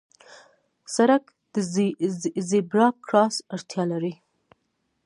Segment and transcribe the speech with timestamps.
[0.95, 1.23] سړک
[1.53, 1.55] د
[2.49, 4.13] زېبرا کراس اړتیا لري.